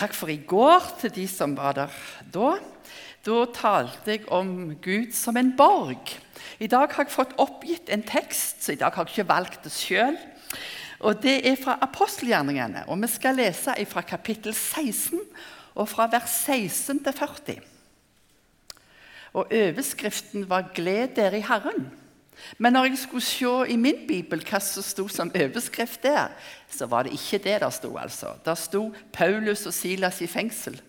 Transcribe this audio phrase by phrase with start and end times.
[0.00, 1.96] Takk for i går til de som var der
[2.32, 2.54] da.
[3.20, 6.14] Da talte jeg om Gud som en borg.
[6.56, 9.66] I dag har jeg fått oppgitt en tekst, så i dag har jeg ikke valgt
[9.66, 10.16] det sjøl.
[11.04, 12.86] Og Det er fra apostelgjerningene.
[12.88, 15.20] og Vi skal lese fra kapittel 16
[15.74, 17.60] og fra vers 16 til 40.
[19.34, 21.92] Og Overskriften var 'Gled dere i Herren'.
[22.58, 26.32] Men når jeg skulle se i min bibel hva som sto som overskrift der,
[26.70, 27.96] så var det ikke det der sto.
[27.96, 28.34] altså.
[28.44, 30.80] Der sto 'Paulus og Silas i fengsel'.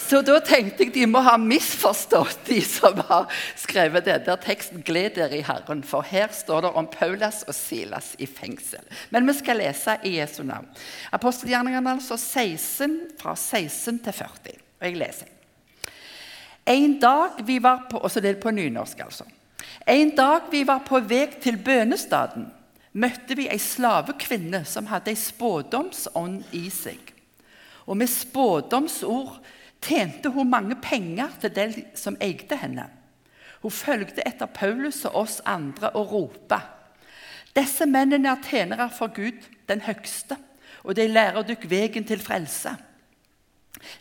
[0.00, 3.26] Så da tenkte jeg de må ha misforstått, de som har
[3.56, 7.54] skrevet det der teksten 'Gled dere i Herren', for her står det om Paulus og
[7.54, 8.80] Silas i fengsel.
[9.10, 10.68] Men vi skal lese i Jesu navn.
[11.12, 14.56] Apostelgjerningene altså 16, fra 16 til 40.
[14.80, 15.26] Og jeg leser.
[16.66, 19.24] En dag vi var på, Og så det er på nynorsk, altså.
[19.86, 22.50] En dag vi var på vei til bønestaden,
[22.92, 27.14] møtte vi ei slavekvinne som hadde ei spådomsånd i seg.
[27.86, 29.38] Og med spådomsord
[29.80, 32.90] tjente hun mange penger til de som eide henne.
[33.62, 36.60] Hun fulgte etter Paulus og oss andre og ropte.
[37.56, 40.36] Disse mennene er tjenere for Gud, den høgste,
[40.84, 42.76] og de lærer dere veien til frelse.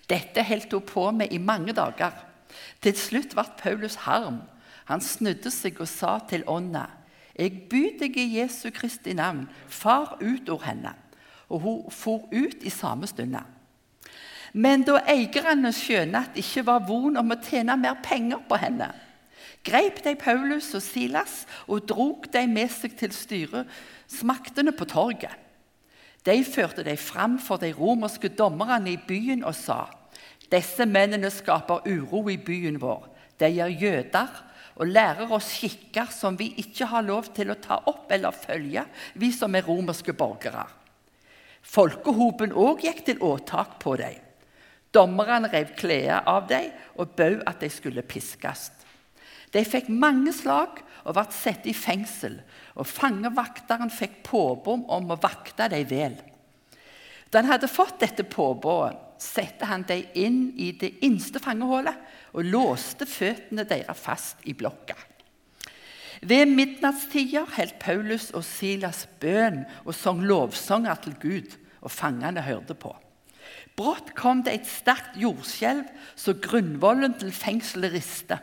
[0.09, 2.13] Dette holdt hun på med i mange dager.
[2.81, 4.41] Til slutt ble Paulus harm
[4.89, 6.87] han snudde seg og sa til ånda,
[7.39, 10.95] 'Jeg byr deg i Jesu Kristi navn, far ut over henne.'
[11.49, 13.35] Og hun for ut i samme stund.
[14.53, 18.57] Men da eierne skjønte at det ikke var von om å tjene mer penger på
[18.57, 18.91] henne,
[19.65, 25.33] greip de Paulus og Silas og drog de med seg til styresmaktene på torget.
[26.25, 29.87] De førte dem fram for de romerske dommerne i byen og sa.:
[30.51, 33.07] Disse mennene skaper uro i byen vår.
[33.39, 34.48] De er jøder
[34.79, 38.85] og lærer oss skikker som vi ikke har lov til å ta opp eller følge,
[39.19, 40.63] vi som er romerske borgere.
[41.59, 44.15] Folkehopen òg gikk til åtak på dem.
[44.95, 48.69] Dommerne rev klærne av dem og bød at de skulle piskes.
[49.51, 52.39] De fikk mange slag og ble satt i fengsel,
[52.79, 56.17] og fangevakteren fikk påbud om å vakte dem vel.
[57.29, 61.97] Da han hadde fått dette påbudet, satte han dem inn i det innste fangehullet
[62.33, 64.97] og låste føttene deres fast i blokka.
[66.21, 72.75] Ved midnattstider holdt Paulus og Silas bønn og sang lovsanger til Gud, og fangene hørte
[72.75, 72.91] på.
[73.79, 75.85] Brått kom det et sterkt jordskjelv,
[76.19, 78.35] så grunnvollen til fengselet riste.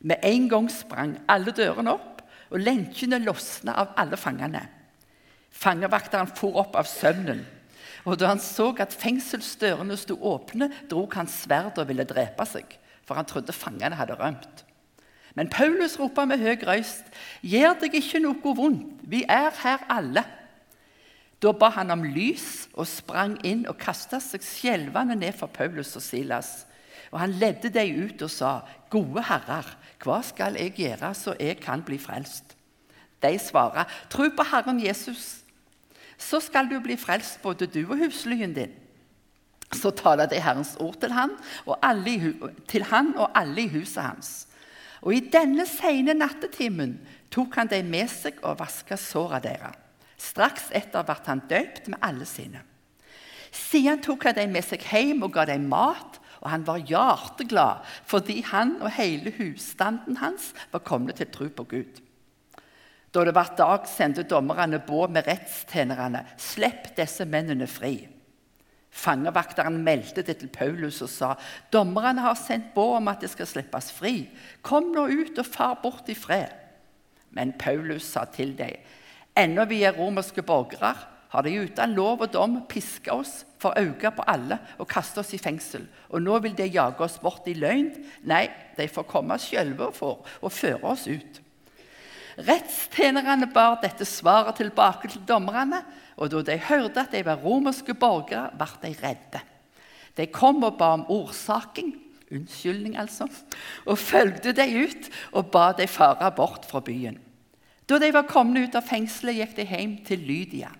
[0.00, 4.62] Med en gang sprang alle dørene opp, og lenkene losna av alle fangene.
[5.54, 7.42] Fangevakteren for opp av søvnen.
[8.08, 12.78] Og da han så at fengselsdørene sto åpne, drog han sverd og ville drepe seg
[13.04, 14.64] for han trodde fangene hadde rømt.
[15.34, 17.04] Men Paulus ropa med høy røyst,
[17.42, 20.24] 'Gjør deg ikke noe vondt, vi er her alle.'
[21.42, 25.90] Da ba han om lys og sprang inn og kasta seg skjelvende ned for Paulus
[25.98, 26.64] og Silas.
[27.10, 28.60] Og Han ledde dem ut og sa,
[28.90, 32.56] 'Gode herrer, hva skal jeg gjøre så jeg kan bli frelst?'
[33.22, 35.42] De svarer, 'Tro på Herren Jesus,
[36.18, 38.83] så skal du bli frelst, både du og huslyen din.'
[39.76, 41.34] Så taler de Herrens ord til han,
[41.82, 42.34] alle,
[42.70, 44.34] til han og alle i huset hans.
[45.04, 46.96] Og i denne sene nattetimen
[47.34, 49.80] tok han dem med seg og vaska såra deres.
[50.24, 52.62] Straks etter ble han døpt med alle sine.
[53.54, 57.84] Siden tok han dem med seg hjem og ga dem mat, og han var hjerteglad
[58.08, 62.00] fordi han og hele husstanden hans var kommet til tro på Gud.
[63.14, 66.24] Da det ble dag, sendte dommerne båd med rettstjenerne.
[66.40, 67.94] Slipp disse mennene fri.
[68.94, 71.32] Fangevakteren meldte det til Paulus og sa
[71.74, 74.28] dommerne har sendt båd om at det skal slippes fri.
[74.62, 76.52] Kom nå ut og far bort i fred.
[77.34, 78.78] Men Paulus sa til dem,
[79.34, 80.94] ennå vi er romerske borgere,
[81.34, 85.32] har de uten lov og dom piska oss for øye på alle og kaste oss
[85.34, 85.88] i fengsel.
[86.14, 87.90] Og nå vil de jage oss bort i løgn.
[88.30, 88.44] Nei,
[88.78, 91.40] de får komme sjølve for å føre oss ut.
[92.38, 95.82] Rettstjenerne bar dette svaret tilbake til dommerne,
[96.16, 99.42] og da de hørte at de var romerske borgere, ble de redde.
[100.14, 101.94] De kom og ba om ordsaking,
[102.34, 103.26] unnskyldning altså,
[103.86, 107.18] og følgde de ut og ba de fare bort fra byen.
[107.84, 110.70] Da de var kommet ut av fengselet, gikk de hjem til Lydia.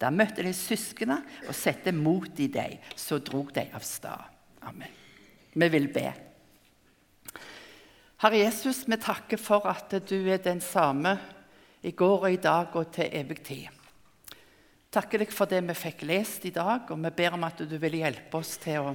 [0.00, 2.76] Der møtte de søsknene og satte mot i dem.
[2.96, 4.28] Så drog de av sted.
[4.68, 4.92] Amen.
[5.54, 6.06] Vi vil be.
[8.20, 11.16] Herre Jesus, vi takker for at du er den samme
[11.82, 13.79] i går og i dag og til evig tid
[14.90, 17.76] takker deg for det vi fikk lest i dag, og vi ber om at du
[17.78, 18.94] vil hjelpe oss til å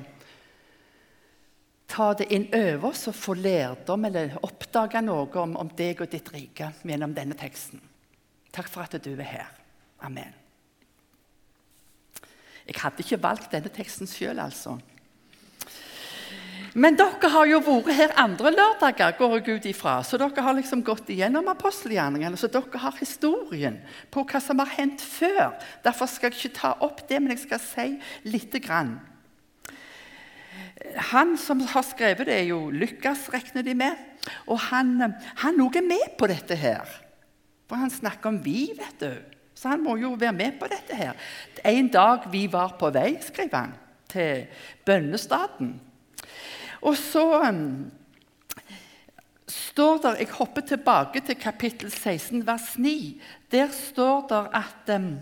[1.87, 6.09] ta det inn over oss og få lærdom eller oppdage noe om, om deg og
[6.11, 7.83] ditt rike gjennom denne teksten.
[8.55, 9.53] Takk for at du er her.
[10.03, 10.33] Amen.
[12.65, 14.79] Jeg hadde ikke valgt denne teksten sjøl, altså.
[16.75, 19.93] Men dere har jo vært her andre lørdager, går jeg ut ifra.
[20.03, 22.35] Så dere har liksom gått igjennom apostelgjerningene.
[22.35, 23.77] Så dere har historien
[24.11, 25.55] på hva som har hendt før.
[25.85, 27.87] Derfor skal jeg ikke ta opp det, men jeg skal si
[28.27, 28.97] lite grann.
[31.13, 33.95] Han som har skrevet det, er jo Lukas, regner de med.
[34.51, 36.83] Og han, også er med på dette her.
[37.71, 39.11] For han snakker om vi, vet du.
[39.55, 41.15] Så han må jo være med på dette her.
[41.63, 43.75] En dag vi var på vei, skriver han,
[44.11, 44.49] til
[44.83, 45.77] bønnestaden.
[46.85, 47.91] Og så um,
[49.47, 53.21] står det Jeg hopper tilbake til kapittel 16, vers 9.
[53.51, 55.15] Der står det at um,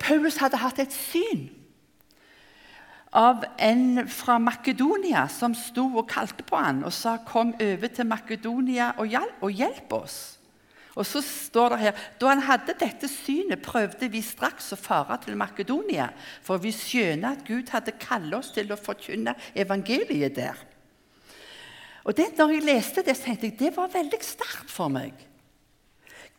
[0.00, 1.48] Paulus hadde hatt et syn
[3.16, 8.06] av en fra Makedonia som sto og kalte på han og sa 'Kom over til
[8.06, 10.39] Makedonia og hjelp oss'.
[10.98, 15.20] Og så står det her Da han hadde dette synet, prøvde vi straks å fare
[15.22, 16.10] til Makedonia,
[16.42, 20.58] for vi skjønner at Gud hadde kallet oss til å forkynne evangeliet der.
[22.04, 25.12] Og det, når jeg leste det, tenkte jeg det var veldig sterkt for meg.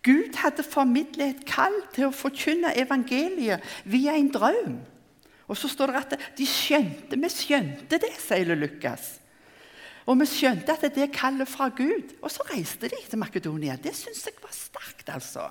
[0.01, 4.79] Gud hadde formidlet et kall til å forkynne evangeliet via en drøm.
[5.45, 9.20] Og så står det at de skjønte, vi skjønte det, sier Lukas.
[10.09, 12.15] Og vi skjønte at det er kallet fra Gud.
[12.21, 13.77] Og så reiste de til Makedonia.
[13.77, 15.47] Det syns jeg var sterkt, altså.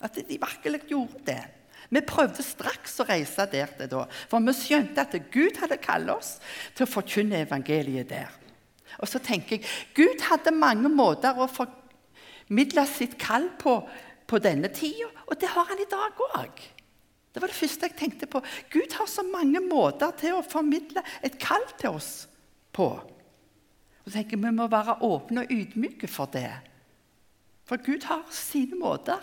[0.00, 1.42] At de virkelig gjorde det.
[1.90, 6.12] Vi prøvde straks å reise der til da, for vi skjønte at Gud hadde kalt
[6.12, 6.36] oss
[6.76, 8.30] til å forkynne evangeliet der.
[9.00, 9.66] Og så tenker jeg,
[9.96, 13.80] Gud hadde mange måter å formidle sitt kall på
[14.30, 16.60] på denne tida, og det har han i dag òg.
[17.30, 18.42] Det var det første jeg tenkte på.
[18.72, 22.12] Gud har så mange måter til å formidle et kall til oss
[22.74, 22.88] på.
[24.06, 26.50] Og tenker Vi må være åpne og ydmyke for det.
[27.68, 29.22] For Gud har sine måter.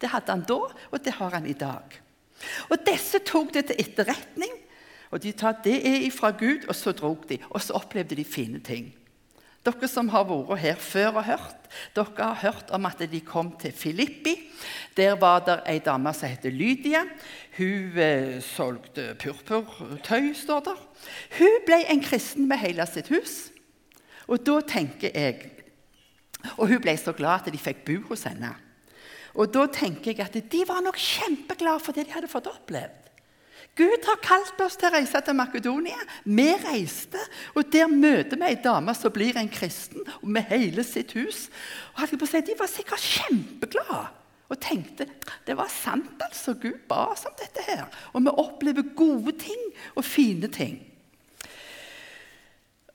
[0.00, 0.60] Det hadde han da,
[0.92, 2.00] og det har han i dag.
[2.68, 4.52] Og Disse tok det til etterretning.
[5.10, 7.38] og De tar det er fra Gud, og så drog de.
[7.50, 8.92] Og så opplevde de fine ting.
[9.66, 11.64] Dere som har vært her før og hørt,
[11.96, 14.36] dere har hørt om at de kom til Filippi.
[14.96, 17.02] Der var det ei dame som heter Lydia.
[17.56, 20.86] Hun eh, solgte purpurtøy, står der.
[21.38, 23.55] Hun ble en kristen med hele sitt hus.
[24.26, 25.52] Og da tenker jeg
[26.58, 28.52] Og hun ble så glad at de fikk bo hos henne.
[29.34, 33.06] Og da tenker jeg at de var nok kjempeglade for det de hadde fått opplevd.
[33.76, 35.98] Gud har kalt oss til å reise til Makedonia.
[36.24, 37.20] Vi reiste,
[37.52, 41.48] og der møter vi ei dame som blir en kristen, med hele sitt hus.
[41.96, 44.06] Og De var sikkert kjempeglade
[44.46, 45.08] og tenkte
[45.46, 46.54] det var sant, altså.
[46.54, 47.86] Gud ba oss om dette her.
[48.14, 49.62] Og vi opplever gode ting
[49.94, 50.78] og fine ting.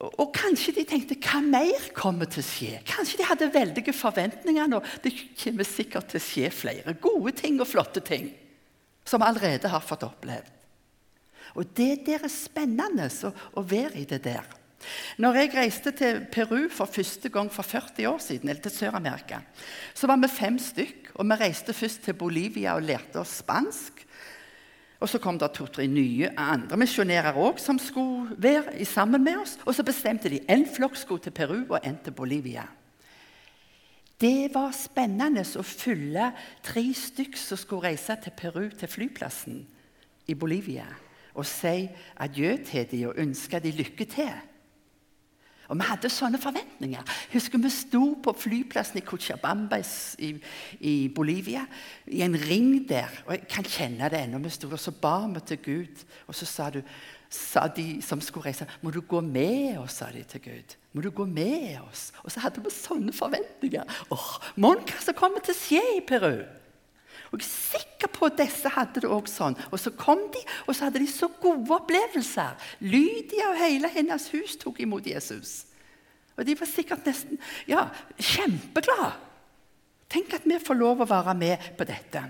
[0.02, 2.80] Og kanskje de tenkte hva mer kommer til å skje?
[2.90, 4.80] Kanskje de hadde veldige forventninger nå.
[5.04, 5.14] Det
[5.44, 8.32] kommer sikkert til å skje flere gode ting og flotte ting
[9.06, 10.58] som vi allerede har fått opplevd.
[11.60, 14.46] Og det der er spennende å, være i det der.
[15.22, 19.42] Når jeg reiste til Peru for første gang for 40 år siden, eller til Sør-Amerika,
[19.94, 21.12] så var vi fem stykk.
[21.20, 24.06] Og vi reiste først til Bolivia og lærte oss spansk.
[25.02, 29.56] Og så kom det to-tre nye andre misjonærer òg som skulle være sammen med oss.
[29.66, 32.68] Og så bestemte de en flokk skulle til Peru og en til Bolivia.
[34.22, 36.28] Det var spennende å følge
[36.62, 39.64] tre stykk som skulle reise til Peru, til flyplassen
[40.30, 40.86] i Bolivia,
[41.34, 41.88] og si
[42.22, 44.36] adjø til dem og ønske dem lykke til.
[45.72, 47.14] Og vi hadde sånne forventninger.
[47.32, 49.80] Husker Vi sto på flyplassen i Cochabamba
[50.20, 50.34] i,
[50.80, 51.64] i, Bolivia,
[52.08, 53.08] i en ring der.
[53.26, 54.42] og Jeg kan kjenne det ennå.
[54.44, 56.04] Vi sto og så ba vi til Gud.
[56.28, 56.82] Og så sa, du,
[57.30, 60.76] sa de som skulle reise, 'Må du gå med oss', sa de til Gud.
[60.94, 62.12] Må du gå med oss?
[62.24, 63.84] Og så hadde vi sånne forventninger.
[64.12, 66.61] Åh, Mon hva som kommer til å skje i Peru?
[67.32, 69.58] Og jeg er sikker på at disse hadde det også sånn.
[69.72, 72.58] Og så kom de, og så hadde de så gode opplevelser.
[72.84, 75.62] Lydia og hele hennes hus tok imot Jesus.
[76.36, 77.86] Og de var sikkert nesten ja,
[78.20, 79.14] kjempeglade.
[80.12, 82.26] Tenk at vi får lov å være med på dette.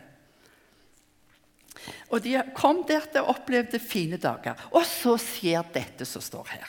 [2.14, 4.60] Og De kom der til og opplevde fine dager.
[4.76, 6.68] Og så skjer dette som står her.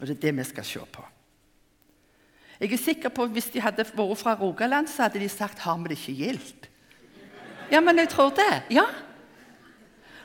[0.00, 1.06] Og Det er det vi skal se på.
[2.60, 5.58] Jeg er sikker på at Hvis de hadde vært fra Rogaland, så hadde de sagt
[5.58, 6.69] 'har vi det ikke gildt'?
[7.70, 8.50] Ja, men jeg tror det.
[8.74, 8.86] Ja.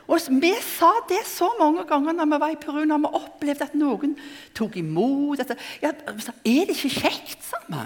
[0.05, 3.65] Og Vi sa det så mange ganger når vi var i Peru, når vi opplevde
[3.65, 4.13] at noen
[4.53, 5.41] tok imot.
[5.41, 7.81] At, ja, er det ikke kjekt, sa vi.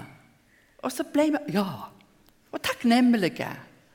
[0.84, 1.66] Og så ble vi ja,
[2.50, 3.48] og takknemlige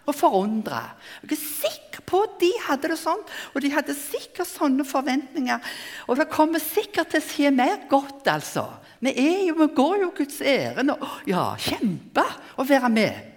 [0.05, 0.81] og forundra.
[1.23, 3.21] Jeg er sikker på at de hadde det sånn,
[3.53, 5.71] og de hadde sikkert sånne forventninger.
[6.05, 8.67] Og det kommer sikkert til å skje mer godt, altså.
[9.01, 9.13] Vi,
[9.47, 10.93] jo, vi går jo Guds ærend.
[11.29, 12.25] Ja, kjempe
[12.57, 13.33] å være med.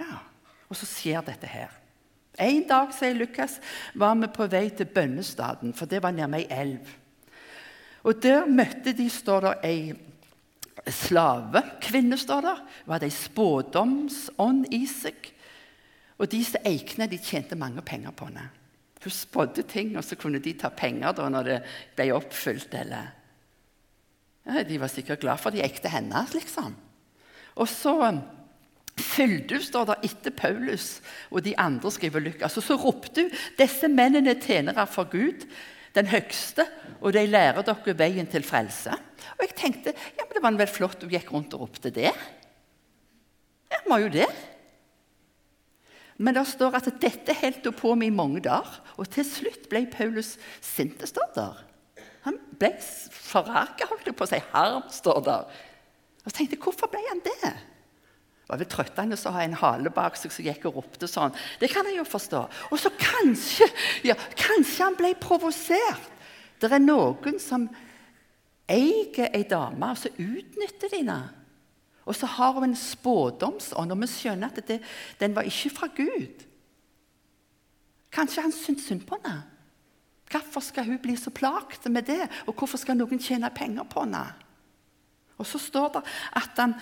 [0.00, 0.24] Ja,
[0.70, 1.72] Og så skjer dette her.
[2.40, 3.58] En dag sier Lukas,
[3.98, 6.94] var vi på vei til bønnestaden, for det var nærme ei elv.
[8.06, 9.92] Og Der møtte de står det, ei
[10.86, 12.16] slavekvinne.
[12.16, 12.62] står der.
[12.86, 15.32] Var det ei spådomsånd i seg?
[16.18, 18.50] Og disse eikene de tjente mange penger på henne.
[19.02, 21.62] Hun spådde ting, og så kunne de ta penger da når det
[21.96, 22.74] ble oppfylt.
[22.74, 23.12] eller...
[24.46, 26.76] Ja, de var sikkert glad for de ekte hennes, liksom.
[27.56, 28.20] Og så
[29.16, 32.50] hun, står der, etter Paulus og de andre skriver Lukas.
[32.50, 35.46] Altså, så ropte hun disse mennene tjenere for Gud,
[35.94, 36.66] den høgste,
[37.00, 38.94] og de lærer dere veien til frelse.
[39.38, 42.12] Og jeg tenkte ja, men det var vel flott hun gikk rundt og ropte det.
[43.70, 44.28] Ja, var jo det.
[46.20, 48.76] Men det står at dette holdt hun på med i mange dager.
[49.00, 51.64] Og til slutt ble Paulus sint, står der.
[52.26, 52.74] Han ble
[53.14, 54.40] forraka, holdt jeg på å si.
[54.52, 55.60] Harm, står der.
[56.20, 57.54] Og så tenkte jeg, hvorfor ble han det?
[58.50, 61.34] Var vel trøttende å ha en hale bak seg som gikk og ropte sånn.
[61.60, 62.40] Det kan jeg jo forstå.
[62.74, 63.68] Og så kanskje,
[64.08, 66.08] ja, kanskje han ble provosert.
[66.58, 67.68] Det er noen som
[68.70, 71.20] eier ei dame, og så utnytter de henne.
[72.10, 74.80] Og så har hun en spådomsånd, og vi skjønner at det,
[75.20, 76.42] den var ikke fra Gud.
[78.10, 79.44] Kanskje han syntes synd på henne.
[80.30, 82.22] Hvorfor skal hun bli så plaget med det?
[82.46, 84.24] Og hvorfor skal noen tjene penger på henne?
[85.38, 86.02] Og så står det
[86.38, 86.74] at han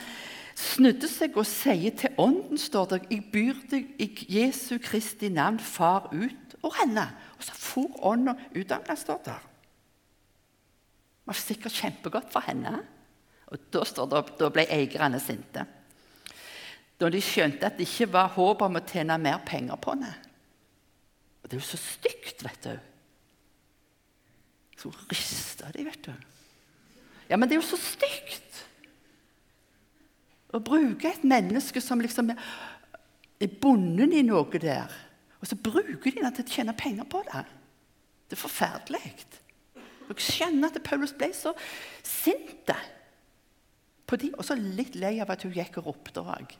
[0.59, 5.59] snudde seg og sier til ånden står det, Jeg byr deg i Jesu Kristi navn,
[5.59, 7.07] far ut og henne.
[7.39, 9.39] Og så for ånda ut av henne, står det.
[11.23, 12.79] Det var sikkert kjempegodt for henne.
[13.49, 15.65] Og Da, det, da ble eierne sinte.
[16.99, 20.11] Da de skjønte at det ikke var håp om å tjene mer penger på henne.
[21.43, 22.75] Og det er jo så stygt, vet du.
[24.79, 26.13] Så rista de, vet du.
[27.31, 28.65] Ja, men det er jo så stygt
[30.55, 34.93] å bruke et menneske som liksom er bundet i noe der,
[35.39, 37.45] og så bruker de det til å tjene penger på det.
[38.29, 39.03] Det er forferdelig.
[40.09, 41.53] Dere skjønner at Paulus ble så
[42.05, 42.73] sint
[44.09, 46.57] på de, og så litt lei av at hun gikk og ropte òg.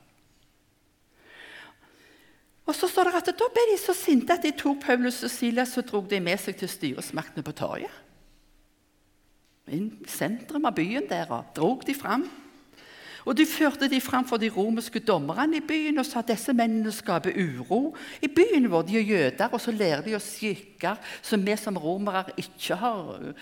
[2.69, 5.33] Og så står det at Da ble de så sinte at de tok Paulus og
[5.33, 8.05] Silas og dro de med seg til styresmaktene på torget.
[9.73, 12.27] Inn i sentrum av byen der og drog de fram.
[13.29, 16.55] Og De førte de fram for de romerske dommerne i byen og sa at disse
[16.57, 17.93] mennene skaper uro
[18.25, 18.87] i byen vår.
[18.89, 23.35] De er jøder, og så lærer de oss skikker som vi som romere ikke har.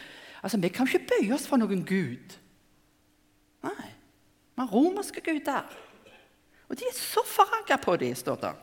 [0.42, 2.34] Altså, Vi kan ikke bøye oss for noen gud.
[3.62, 3.90] Nei.
[4.56, 5.70] Vi har romerske guder.
[6.66, 8.54] Og de er så forarga på dem, står det.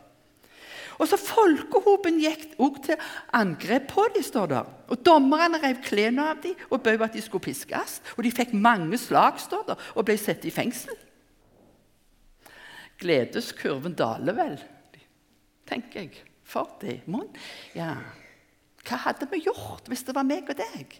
[0.99, 4.61] Og så Folkehopen gikk også til angrep på dem, står det.
[4.91, 8.01] Og Dommerne rev klærne av dem og bød at de skulle piskes.
[8.17, 10.99] Og de fikk mange slag, står det, og ble satt i fengsel.
[13.01, 14.59] Gledeskurven daler vel,
[15.69, 16.21] tenker jeg.
[16.43, 16.99] For det.
[17.73, 17.95] Ja.
[18.83, 20.97] Hva hadde vi gjort hvis det var meg og deg?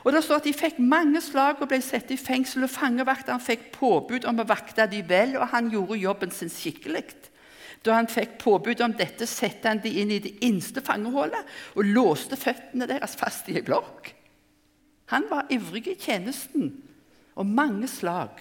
[0.00, 2.64] Og det står at De fikk mange slag og ble satt i fengsel.
[2.64, 7.04] og Fangevakteren fikk påbud om å vakte de vel, og han gjorde jobben sin skikkelig.
[7.84, 11.88] Da han fikk påbud om dette, satte han de inn i det innste fangehullet og
[11.88, 14.12] låste føttene deres fast i ei blokk.
[15.12, 16.74] Han var ivrig i tjenesten
[17.34, 18.36] og mange slag.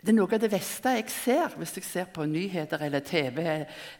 [0.00, 3.40] Det er noe av det beste jeg ser hvis jeg ser på nyheter eller TV.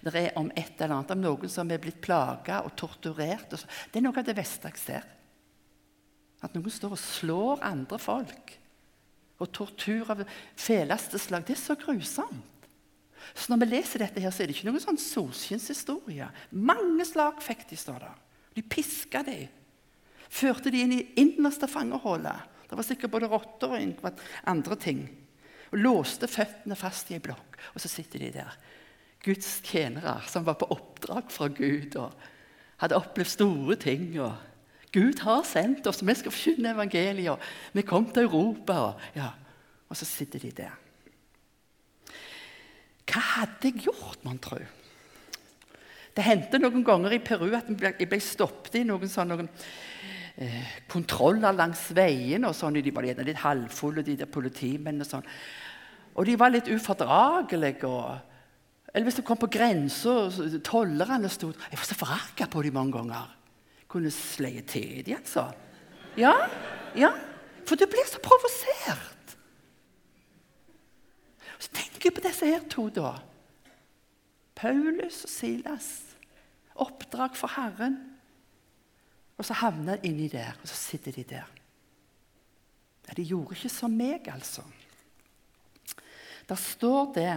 [0.01, 3.53] Det er om et eller annet, om noen som er blitt plaga og torturert.
[3.53, 3.61] Og
[3.93, 5.11] det er noe av det beste jeg ser.
[6.41, 8.55] At noen står og slår andre folk.
[9.41, 10.25] Og tortur av
[10.57, 11.45] feleste slag.
[11.45, 12.57] Det er så grusomt.
[13.37, 16.31] Så når vi leser dette, her, så er det ikke noen sånn solskinnshistorie.
[16.57, 18.21] Mange slag fikk de, står der.
[18.57, 19.43] De piska de.
[20.33, 22.57] Førte de inn i innerste fangehullet.
[22.71, 25.05] Det var sikkert både rotter og andre ting
[25.71, 27.59] og låste føttene fast i ei blokk.
[27.75, 28.59] Og så sitter de der.
[29.25, 32.15] Guds tjenere som var på oppdrag fra Gud og
[32.81, 34.15] hadde opplevd store ting.
[34.21, 34.35] og
[34.93, 37.51] Gud har sendt oss, vi skal forkynne evangeliet.
[37.73, 38.79] Vi kom til Europa.
[38.91, 39.31] Og, ja.
[39.89, 40.77] og så sitter de der.
[43.11, 44.59] Hva hadde jeg gjort, mon tro?
[46.15, 49.49] Det hendte noen ganger i Peru at jeg ble stoppet i noen sånne noen,
[50.41, 52.45] eh, kontroller langs veien.
[52.49, 55.07] og sånn, De var gjerne litt halvfulle, de der politimennene.
[55.07, 55.29] Og sånn.
[56.17, 57.89] Og de var litt ufordragelige.
[57.89, 58.19] Og,
[58.93, 60.31] eller hvis du kom på grensa,
[60.67, 63.37] tollerne sto Jeg var så forarga på dem mange ganger.
[63.91, 65.51] Kunne sleie til dem, altså.
[66.19, 66.35] Ja,
[66.95, 67.11] ja.
[67.67, 69.37] For du blir så provosert.
[71.61, 73.19] Så tenker jeg på disse her to, da.
[74.57, 75.91] Paulus og Silas.
[76.81, 78.10] Oppdrag for Herren.
[79.41, 81.49] Og så havner de inni der, og så sitter de der.
[83.09, 84.67] Ja, de gjorde ikke som meg, altså.
[86.49, 87.33] Der står det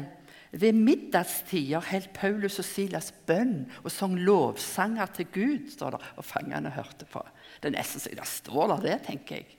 [0.54, 6.26] Ved middagstider holdt Paulus og Silas bønn og sang lovsanger til Gud, står det, og
[6.30, 7.24] fangene hørte på.
[7.58, 9.56] Det er nesten så det står der, det, tenker jeg.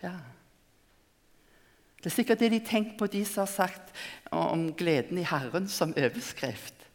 [0.00, 0.14] Ja.
[1.98, 3.92] Det er sikkert det de tenker på, de som har sagt
[4.32, 6.88] om gleden i Herren som overskrift.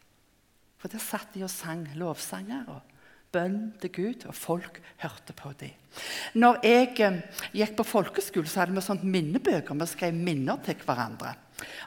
[0.82, 2.97] For der satt de og sang lovsanger og
[3.34, 5.74] bønn til Gud, og folk hørte på dem.
[6.38, 7.20] Når jeg eh,
[7.56, 9.76] gikk på folkeskole, så hadde vi sånt minnebøker.
[9.78, 11.34] Vi skrev minner til hverandre.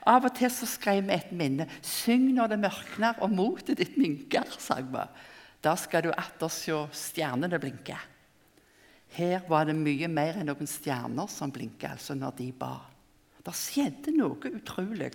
[0.10, 1.68] Av og til så skrev vi et minne.
[1.82, 5.06] 'Syng når det mørkner, og motet ditt minker', sang vi.
[5.64, 7.98] Da skal du atter se stjernene blinke.
[9.12, 12.78] Her var det mye mer enn noen stjerner som blinka, altså når de ba.
[13.42, 15.10] Det skjedde noe utrolig.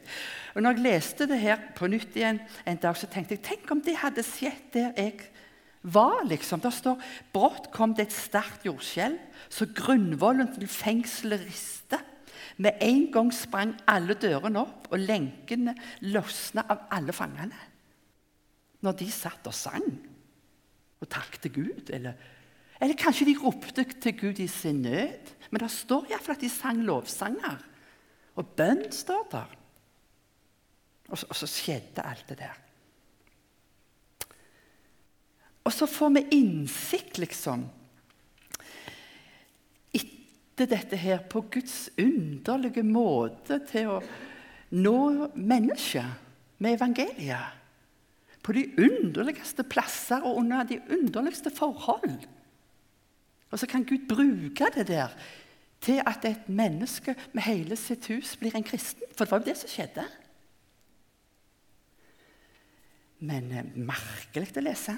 [0.55, 3.71] Og når jeg leste det her på nytt igjen en dag, så tenkte jeg tenk
[3.71, 5.29] om det hadde skjedd der jeg
[5.93, 6.25] var.
[6.27, 6.61] liksom.
[6.61, 7.03] Det står
[7.33, 12.01] brått kom det et sterkt jordskjelv, så grunnvollen til fengselet riste.
[12.57, 15.77] Med en gang sprang alle dørene opp, og lenkene
[16.09, 17.59] løsna av alle fangene.
[18.85, 19.87] Når de satt og sang
[21.01, 21.91] og takket Gud.
[21.93, 22.17] Eller,
[22.81, 25.33] eller kanskje de ropte til Gud i sin nød.
[25.51, 27.61] Men det står iallfall at de sang lovsanger.
[28.37, 29.57] Og bønn står der.
[31.09, 32.66] Og så, og så skjedde alt det der.
[35.67, 37.67] Og så får vi innsikt, liksom,
[39.93, 44.01] etter dette her, på Guds underlige måte til å
[44.79, 44.99] nå
[45.35, 47.57] mennesket med evangeliet
[48.47, 52.23] på de underligste plasser og under de underligste forhold.
[53.51, 55.17] Og så kan Gud bruke det der
[55.83, 59.03] til at et menneske med hele sitt hus blir en kristen.
[59.17, 60.07] For det var jo det som skjedde.
[63.27, 64.97] Men eh, merkelig å lese.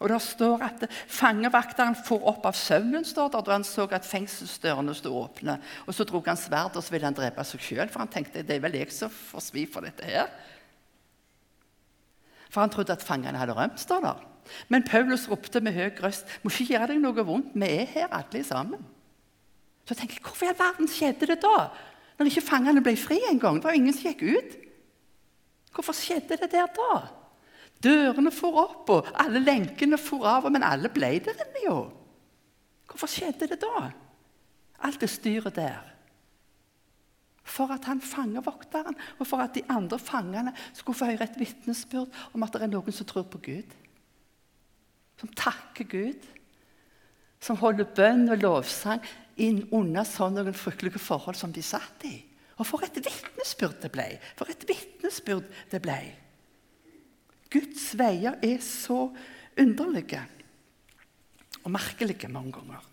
[0.00, 4.06] Og det står at Fangevakteren for opp av søvnen står der, da han så at
[4.08, 5.58] fengselsdørene sto åpne.
[5.86, 8.42] Og Så dro han sverd og så ville han drepe seg sjøl, for han tenkte
[8.46, 10.04] det er vel jeg som får svi for dette.
[10.08, 10.32] her.
[12.50, 13.80] For han trodde at fangene hadde rømt.
[13.80, 14.26] står der.
[14.68, 18.08] Men Paulus ropte med høy røst må ikke gjøre deg noe vondt, vi er her
[18.10, 18.80] alle sammen.
[19.84, 21.70] Så jeg tenkte hvorfor i all verden skjedde det da?
[22.18, 23.60] Når ikke fangene ble fri engang.
[23.60, 24.56] Det var jo ingen som gikk ut.
[25.74, 27.19] Hvorfor skjedde det der da?
[27.84, 31.78] Dørene for opp, og alle lenkene for av, men alle ble der inne, jo.
[32.90, 33.88] Hvorfor skjedde det da?
[34.84, 35.90] Alt det styret der
[37.50, 42.12] for at han fangevokteren og for at de andre fangene skulle få høre et vitnesbyrd
[42.34, 43.74] om at det er noen som tror på Gud.
[45.20, 46.28] Som takker Gud.
[47.40, 49.04] Som holder bønn og lovsang
[49.40, 52.18] inn under sånne fryktelige forhold som de satt i.
[52.60, 54.06] Og for et vitnesbyrd det ble!
[54.36, 56.00] For et vitnesbyrd det ble!
[57.50, 59.08] Guds veier er så
[59.58, 60.22] underlige
[61.64, 62.84] og merkelige mange ganger.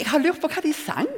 [0.00, 1.10] Jeg har lurt på hva de sang.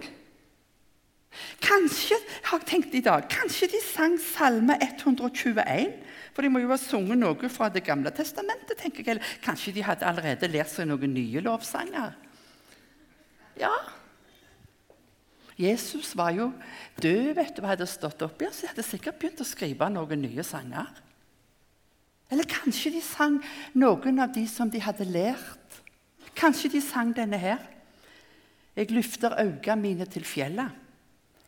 [1.62, 2.16] Kanskje
[2.48, 5.92] har jeg tenkt i dag, kanskje de sang Salme 121.
[6.36, 8.76] For de må jo ha sunget noe fra Det gamle testamentet.
[8.76, 9.22] tenker jeg.
[9.44, 12.12] Kanskje de hadde allerede lært seg noen nye lovsanger.
[13.60, 13.72] Ja.
[15.56, 16.50] Jesus var jo
[17.00, 19.88] død vet du, og hadde stått opp igjen, så de hadde sikkert begynt å skrive
[19.92, 20.90] noen nye sanger.
[22.32, 23.38] Eller kanskje de sang
[23.78, 25.80] noen av de som de hadde lært.
[26.36, 27.62] Kanskje de sang denne her.
[28.76, 30.74] Jeg løfter øynene mine til fjellet.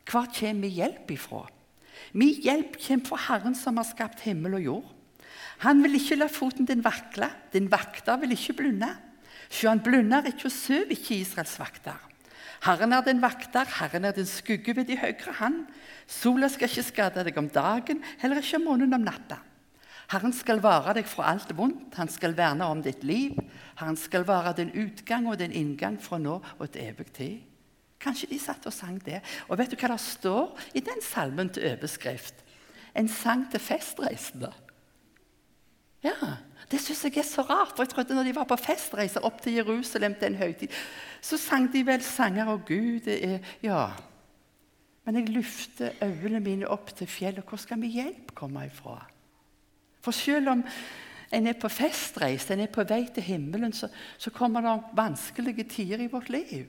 [0.08, 1.42] Hva kommer min hjelp ifra?
[2.16, 4.94] Min hjelp kommer fra Herren som har skapt himmel og jord.
[5.66, 8.88] Han vil ikke la foten din vakle, din vakter vil ikke blunde.
[9.50, 12.07] Sjå, han blunder ikke og sover ikke Israels vakter.
[12.64, 15.66] Herren er din vakter, Herren er din skugge ved din høyre hand.
[16.06, 19.38] Sola skal ikke skade deg om dagen, heller ikke månen om natta.
[20.08, 23.36] Herren skal vare deg fra alt vondt, han skal verne om ditt liv.
[23.76, 27.36] Herren skal vare din utgang og din inngang fra nå og til evig tid.
[28.00, 29.20] Kanskje de satt og sang det.
[29.50, 32.40] Og vet du hva det står i den salmen til overskrift?
[32.96, 34.52] En sang til festreisende.
[36.02, 36.14] Ja,
[36.68, 37.76] Det syns jeg er så rart.
[37.76, 40.68] for jeg trodde Når de var på festreise opp til Jerusalem til en høytid,
[41.20, 43.90] så sang de vel sanger og Gud er, Ja.
[45.04, 47.44] Men jeg løfter øynene mine opp til fjellet.
[47.48, 49.06] Hvor skal min hjelp komme ifra?
[50.00, 50.64] For selv om
[51.32, 55.64] en er på festreise, en er på vei til himmelen, så, så kommer det vanskelige
[55.64, 56.66] tider i vårt liv.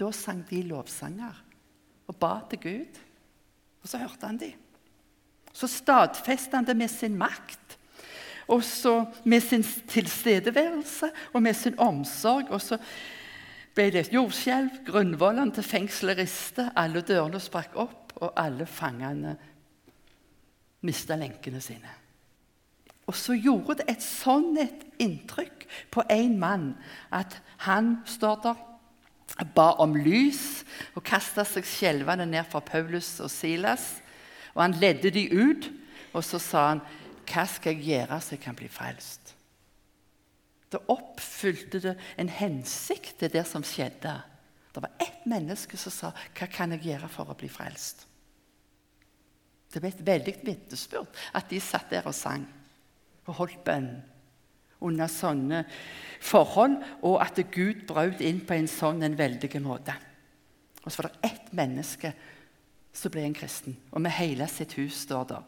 [0.00, 1.40] Da sang de lovsanger
[2.08, 3.00] og ba til Gud.
[3.82, 4.52] Og så hørte han dem.
[5.52, 7.78] Så stadfestet han det med sin makt,
[8.50, 12.50] og så med sin tilstedeværelse og med sin omsorg.
[12.50, 12.78] Og så
[13.74, 19.36] ble det et jordskjelv, grunnvollene til fengselet riste, alle dørene sprakk opp, og alle fangene
[20.84, 21.94] mista lenkene sine.
[23.08, 26.66] Og så gjorde det et sånn et inntrykk på en mann
[27.14, 28.66] at han står der
[29.54, 30.62] ba om lys
[30.98, 34.00] og kasta seg skjelvende ned fra Paulus og Silas.
[34.54, 35.70] Og han ledde de ut,
[36.12, 36.82] og så sa han,
[37.30, 39.34] 'Hva skal jeg gjøre så jeg kan bli frelst?'
[40.70, 44.22] Da oppfylte det en hensikt til det som skjedde.
[44.74, 48.06] Det var ett menneske som sa, 'Hva kan jeg gjøre for å bli frelst?'
[49.72, 52.46] Det ble et veldig vitnesbyrd at de satt der og sang
[53.26, 54.02] og holdt bønn
[54.80, 55.64] under sånne
[56.20, 59.94] forhold, og at Gud brøt inn på en sånn en veldig måte.
[60.84, 62.12] Og så var det ett menneske
[62.92, 65.44] som ble en kristen, og med hele sitt hus står der.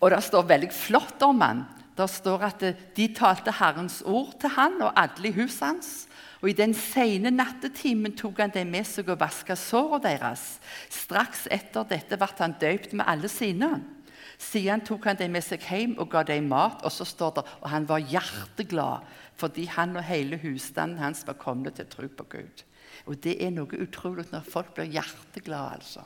[0.00, 1.64] Og det står veldig flott om han.
[1.94, 2.64] Det står at
[2.96, 5.92] de talte Herrens ord til han og alle i huset hans.
[6.42, 10.42] Og I den sene nattetimen tok han dem med seg og vasket sårene deres.
[10.92, 13.78] Straks etter dette ble han døypt med alle sine.
[14.40, 16.82] Siden tok han dem med seg hjem og ga dem mat.
[16.84, 19.06] Og så står det og han var hjerteglad
[19.40, 22.66] fordi han og hele husstanden hans var kommet til tro på Gud.
[23.10, 26.04] Og det er noe utrolig når folk blir hjerteglade, altså.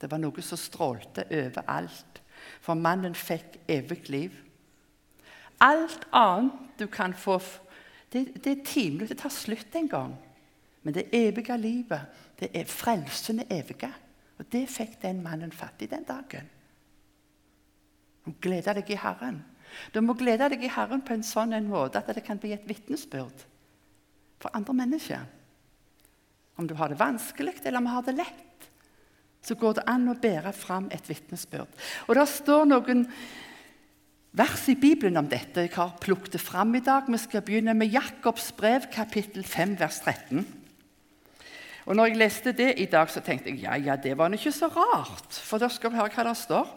[0.00, 2.20] Det var noe som strålte overalt.
[2.64, 4.36] For mannen fikk evig liv.
[5.60, 7.40] Alt annet du kan få
[8.10, 9.08] Det, det er timelig.
[9.08, 10.16] Det tar slutt en gang.
[10.82, 12.00] Men det evige livet,
[12.40, 13.92] det er frelsende evige.
[14.38, 16.48] Og det fikk den mannen fatt i den dagen.
[18.24, 19.44] Du gleder deg i Herren.
[19.94, 22.50] Du må glede deg i Herren på en sånn en måte at det kan bli
[22.56, 23.44] et vitnesbyrd
[24.40, 25.22] for andre mennesker.
[26.58, 28.49] Om du har det vanskelig eller om du har det lett
[29.42, 31.70] så går det an å bære fram et vitnesbyrd.
[32.08, 33.06] Og Det står noen
[34.36, 35.64] vers i Bibelen om dette.
[35.66, 37.08] Jeg har plukket det fram i dag.
[37.08, 40.44] Vi skal begynne med Jakobs brev, kapittel 5, vers 13.
[41.86, 44.52] Og når jeg leste det i dag, så tenkte jeg ja, ja, det var ikke
[44.52, 45.32] så rart.
[45.32, 46.76] For da skal vi høre hva det står.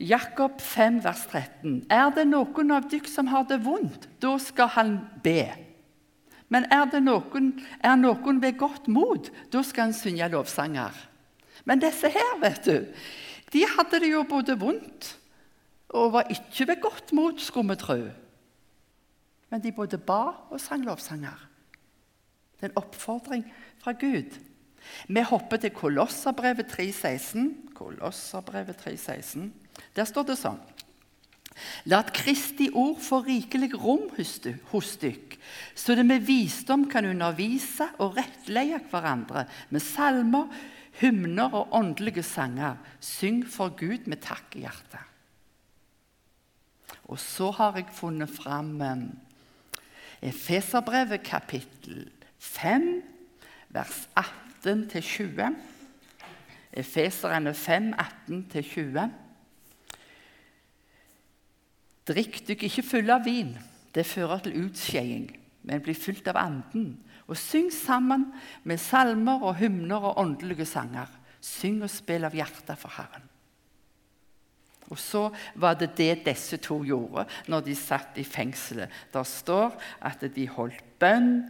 [0.00, 1.82] Jakob 5, vers 13.
[1.92, 5.50] Er det noen av dere som har det vondt, da skal han be.
[6.50, 10.96] Men er, det noen, er noen ved godt mot, da skal han synge lovsanger.
[11.64, 12.88] Men disse her, vet du,
[13.54, 15.14] de hadde det jo både vondt
[15.94, 17.98] og var ikke ved godt mot, skulle vi tro.
[19.50, 21.38] Men de både ba og sang lovsanger.
[22.54, 23.46] Det er en oppfordring
[23.82, 24.36] fra Gud.
[25.08, 27.74] Vi hopper til Kolosserbrevet 3,16.
[27.74, 29.50] Kolosserbrevet 3,16.
[29.96, 30.60] Der står det sånn
[31.90, 34.08] La Kristi ord få rikelig rom
[34.70, 35.36] hos dykk,
[35.74, 40.50] så det med visdom kan undervise og rettleie hverandre med salmer,
[41.00, 42.76] hymner og åndelige sanger.
[43.00, 45.06] Syng for Gud med takk i hjertet.
[47.10, 49.06] Og så har jeg funnet fram um,
[50.22, 52.04] Efeserbrevet kapittel
[52.38, 53.02] 5,
[53.72, 54.08] vers
[54.64, 55.56] 18-20.
[56.72, 57.94] Efeserne 5,
[58.28, 59.08] 18-20.
[62.10, 63.52] Drikk dykk ikke fulle av vin.
[63.94, 65.28] Det fører til utskeiing,
[65.66, 66.92] men bli fylt av Anden.
[67.30, 68.30] Og syng sammen
[68.66, 71.10] med salmer og hymner og åndelige sanger.
[71.40, 73.28] Syng og spill av hjertet for Herren.
[74.90, 75.28] Og så
[75.62, 78.90] var det det disse to gjorde når de satt i fengselet.
[79.14, 81.44] Der står at de holdt bønn,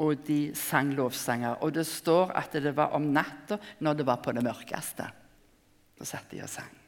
[0.00, 1.58] og de sang lovsanger.
[1.64, 5.08] Og det står at det var om natta, når det var på det mørkeste.
[5.98, 6.81] Da satt de og sang.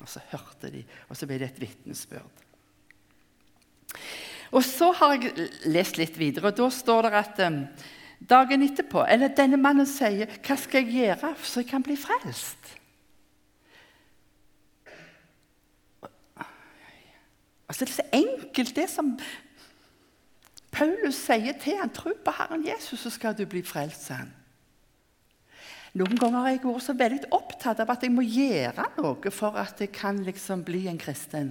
[0.00, 2.44] Og så hørte de, og så ble det et vitnesbyrd.
[4.50, 7.60] Og så har jeg lest litt videre, og da står det at um,
[8.30, 12.76] dagen etterpå Eller denne mannen sier, 'Hva skal jeg gjøre så jeg kan bli frelst?'
[17.70, 19.18] Altså, det er så enkelt, det som
[20.72, 24.34] Paulus sier til han, 'Tro på Herren Jesus, så skal du bli frelst', sa han.
[25.98, 29.58] Noen ganger har jeg vært så veldig opptatt av at jeg må gjøre noe for
[29.58, 31.50] at jeg kan liksom bli en kristen.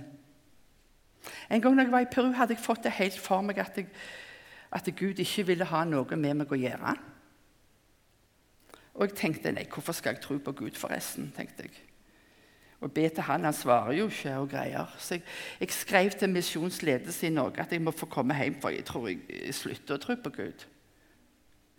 [1.52, 3.76] En gang da jeg var i Peru, hadde jeg fått det helt for meg at,
[3.76, 3.90] jeg,
[4.72, 6.96] at Gud ikke ville ha noe med meg å gjøre.
[8.96, 11.30] Og jeg tenkte nei, hvorfor skal jeg tro på Gud, forresten?
[11.36, 11.86] tenkte jeg.
[12.80, 14.92] Og be til han, han svarer jo ikke og greier.
[15.00, 15.26] Så jeg,
[15.60, 19.10] jeg skrev til misjonsledelse i Norge at jeg må få komme hjem, for jeg tror
[19.12, 20.64] jeg slutter å tro på Gud.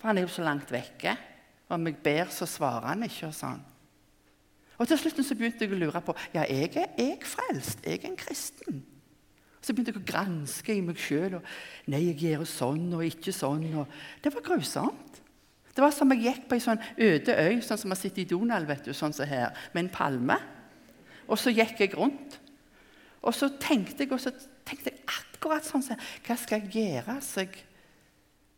[0.00, 1.16] For han er jo så langt vekke.
[1.70, 3.30] Om jeg ber, så svarer han ikke.
[3.30, 3.60] Og sånn.
[4.80, 7.84] Og Til slutt så begynte jeg å lure på ja, jeg er jeg frelst.
[7.84, 8.80] Jeg er en kristen.
[9.60, 11.36] Så begynte jeg å granske i meg sjøl.
[11.92, 13.66] Nei, jeg gjør sånn og ikke sånn.
[13.82, 15.20] Og det var grusomt.
[15.70, 18.28] Det var som jeg gikk på ei sånn øde øy, sånn som man sitter i
[18.28, 20.38] Donald, vet du, sånn som her, med en palme.
[21.30, 22.40] Og så gikk jeg rundt.
[23.20, 24.32] Og så tenkte jeg, og så
[24.66, 25.84] tenkte jeg akkurat sånn
[26.24, 27.20] Hva skal jeg gjøre?
[27.22, 27.62] Så jeg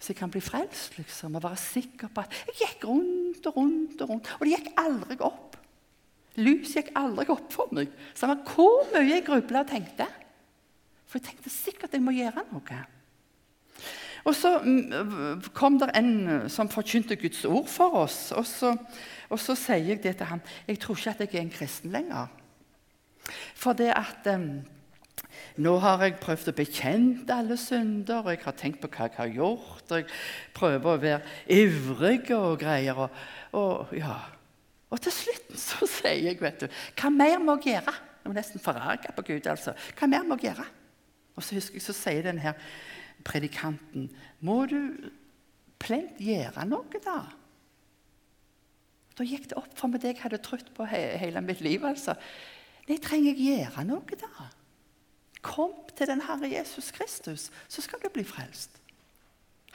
[0.03, 3.57] så jeg kan bli frelst liksom, og være sikker på at jeg gikk rundt og
[3.57, 4.01] rundt.
[4.03, 5.59] Og rundt, og det gikk aldri opp.
[6.43, 7.93] Lys gikk aldri opp for meg.
[8.19, 10.09] Samme hvor mye jeg grubla og tenkte.
[11.07, 12.81] For jeg tenkte sikkert jeg må gjøre noe.
[14.27, 16.13] Og så mm, kom det en
[16.51, 18.19] som forkynte Guds ord for oss.
[18.35, 18.75] Og så,
[19.31, 20.43] og så sier jeg det til ham.
[20.67, 22.31] Jeg tror ikke at jeg er en kristen lenger.
[23.55, 24.63] For det at um,
[25.63, 29.19] nå har jeg prøvd å bekjenne alle synder, og jeg har tenkt på hva jeg
[29.19, 29.85] har gjort.
[29.89, 30.07] og Jeg
[30.57, 31.21] prøver å være
[31.53, 33.03] ivrig og greier.
[33.05, 33.19] Og,
[33.59, 34.17] og, ja.
[34.91, 36.69] og til slutt så sier jeg, vet du
[36.99, 37.97] Hva mer må jeg gjøre?
[38.23, 39.47] Jeg må nesten forarga på Gud.
[39.51, 39.75] altså.
[39.99, 40.69] Hva mer må jeg gjøre?
[41.37, 42.55] Og så husker jeg så sier denne
[43.25, 44.11] predikanten
[44.45, 44.81] Må du
[45.83, 47.21] plent gjøre noe, da?
[49.13, 51.85] Da gikk det opp for meg det jeg hadde trodd på he hele mitt liv.
[51.85, 52.15] altså.
[52.89, 54.49] Nei, trenger jeg gjøre noe, da?
[55.43, 58.79] Kom til den Herre Jesus Kristus, så skal du bli frelst.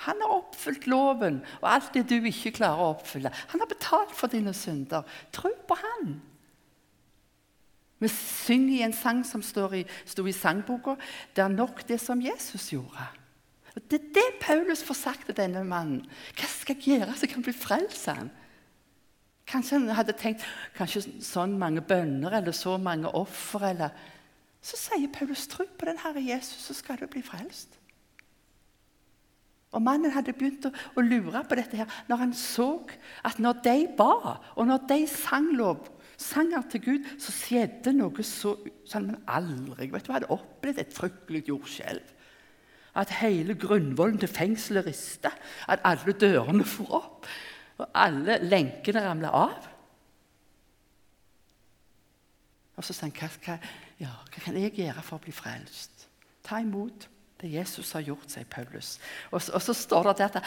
[0.05, 3.31] Han har oppfylt loven og alt det du ikke klarer å oppfylle.
[3.51, 5.07] Han har betalt for dine synder.
[5.33, 6.19] Tro på Han.
[7.97, 10.95] Vi synger i en sang som sto i, i sangboka
[11.33, 13.09] 'Det er nok det som Jesus gjorde'.
[13.75, 16.05] Og Det er det Paulus får sagt til denne mannen.
[16.33, 18.09] Hva skal jeg gjøre så jeg kan bli frelst?
[19.47, 23.91] Kanskje han hadde tenkt kanskje sånn mange bønner eller så mange offer.
[24.67, 27.77] Så sier Paulus tro på den Herre Jesus, så skal du bli frelst.
[29.75, 32.69] Og Mannen hadde begynt å, å, lure på dette her når han så
[33.27, 38.25] at når de ba, og når de sang lov, sanger til Gud, så skjedde noe
[38.25, 38.55] så
[38.87, 42.13] som han aldri vet du, hadde opplevd et fryktelig jordskjelv.
[42.97, 45.31] At hele grunnvollen til fengselet rista,
[45.69, 47.27] at alle dørene for opp,
[47.77, 49.67] og alle lenkene ramla av.
[52.77, 53.57] Og så sa han hva,
[53.99, 56.05] ja, hva kan jeg gjøre for å bli frelst?
[56.45, 57.07] Ta imot
[57.41, 58.95] det Jesus har gjort, sier Paulus.
[59.29, 60.39] Og, og så står det at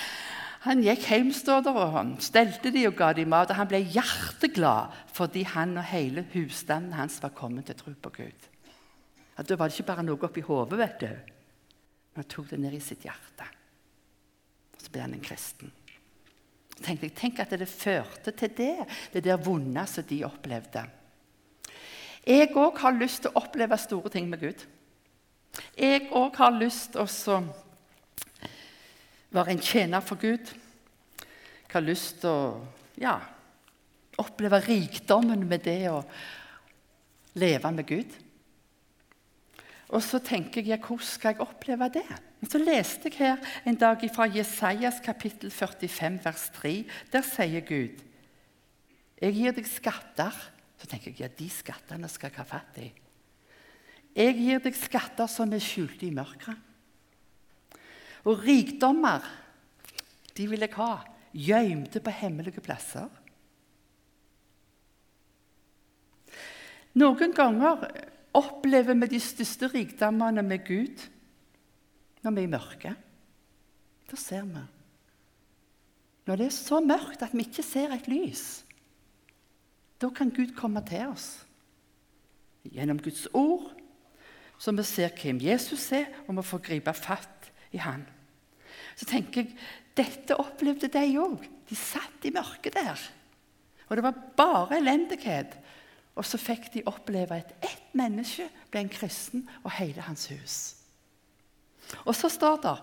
[0.67, 3.51] han gikk hjem og han stelte de og ga de mat.
[3.51, 8.15] og Han ble hjerteglad fordi han og hele husstanden hans var kommet til tro på
[8.19, 8.49] Gud.
[9.39, 11.11] At da var det ikke bare noe oppi hodet, vet du.
[12.11, 13.47] Men han tok det ned i sitt hjerte.
[14.75, 15.71] Og så ble han en kristen.
[16.81, 18.75] Tenk, tenk at det førte til det,
[19.13, 20.85] det der vonde som de opplevde.
[22.27, 24.65] Jeg òg har lyst til å oppleve store ting med Gud.
[25.79, 27.41] Jeg òg har lyst til å
[29.31, 30.53] være en tjener for Gud.
[31.21, 33.17] Jeg har lyst til å ja,
[34.21, 36.03] oppleve rikdommen med det å
[37.41, 38.19] leve med Gud.
[39.91, 42.07] Og så tenker jeg hvordan skal jeg oppleve det?
[42.41, 46.75] Men så leste jeg her en dag fra Jesajas kapittel 45, vers 3.
[47.13, 48.07] Der sier Gud
[49.21, 50.37] Jeg gir deg skatter.
[50.81, 52.89] Så tenker jeg ja, de skattene skal jeg ha fatt i.
[54.17, 56.67] Jeg gir deg skatter som er skjulte i mørket.
[58.29, 59.25] Og rikdommer,
[60.37, 60.93] de vil jeg ha,
[61.33, 63.09] gjemte på hemmelige plasser.
[66.99, 67.85] Noen ganger
[68.37, 71.07] opplever vi de største rikdommene med Gud
[72.25, 73.07] når vi er i mørket.
[74.11, 74.65] Da ser vi.
[76.27, 78.63] Når det er så mørkt at vi ikke ser et lys,
[80.01, 81.29] da kan Gud komme til oss.
[82.65, 83.71] Gjennom Guds ord,
[84.61, 88.05] så vi ser hvem Jesus er, og vi får gripe fatt i han.
[88.97, 89.57] Så tenker jeg
[89.97, 91.45] dette opplevde de òg.
[91.69, 93.01] De satt i mørket der.
[93.89, 95.57] Og det var bare elendighet.
[96.19, 100.59] Og så fikk de oppleve at ett menneske ble en kristen, og hele hans hus.
[102.05, 102.77] Og så står det